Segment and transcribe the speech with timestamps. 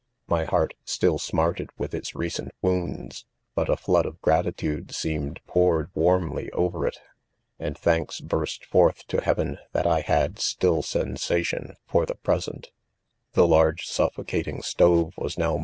[0.27, 2.15] .•'My heart still smarted with its.
[2.15, 6.99] recent wounds; but a flood of gratitude seemed pour eel warmly over it j
[7.59, 9.57] and thanks burst forth t# THE CONFESSIONS.
[9.59, 9.59] 16?
[9.59, 12.61] heaven that I Had still sensation for the pres ent,
[13.31, 15.59] '''••'■■£ The large suffocating stove was now